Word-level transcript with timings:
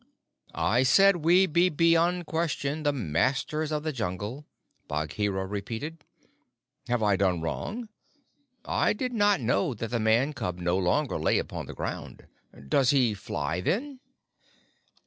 "I 0.55 0.81
said 0.81 1.17
we 1.17 1.45
be 1.45 1.69
beyond 1.69 2.25
question 2.25 2.81
the 2.81 2.91
Masters 2.91 3.71
of 3.71 3.83
the 3.83 3.91
Jungle," 3.91 4.47
Bagheera 4.87 5.45
repeated. 5.45 6.05
"Have 6.87 7.03
I 7.03 7.15
done 7.15 7.41
wrong? 7.41 7.87
I 8.65 8.93
did 8.93 9.13
not 9.13 9.41
know 9.41 9.75
that 9.75 9.91
the 9.91 9.99
Man 9.99 10.33
cub 10.33 10.57
no 10.57 10.75
longer 10.75 11.19
lay 11.19 11.37
upon 11.37 11.67
the 11.67 11.75
ground. 11.75 12.25
Does 12.67 12.89
he 12.89 13.13
fly, 13.13 13.61
then?" 13.61 13.99